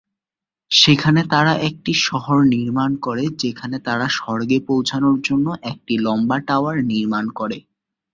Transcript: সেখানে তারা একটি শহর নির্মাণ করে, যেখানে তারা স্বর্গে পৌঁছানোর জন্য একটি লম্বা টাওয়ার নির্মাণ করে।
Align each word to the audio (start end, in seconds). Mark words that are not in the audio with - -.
সেখানে 0.71 1.21
তারা 1.29 1.53
একটি 1.69 1.93
শহর 2.01 2.37
নির্মাণ 2.53 2.91
করে, 2.97 3.25
যেখানে 3.37 3.77
তারা 3.79 4.07
স্বর্গে 4.17 4.57
পৌঁছানোর 4.67 5.17
জন্য 5.21 5.47
একটি 5.71 5.93
লম্বা 5.97 6.37
টাওয়ার 6.47 6.77
নির্মাণ 6.91 7.25
করে। 7.31 7.57